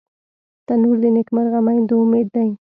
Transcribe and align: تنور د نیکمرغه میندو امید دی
تنور 0.65 0.95
د 1.03 1.05
نیکمرغه 1.17 1.59
میندو 1.65 1.95
امید 2.03 2.27
دی 2.35 2.49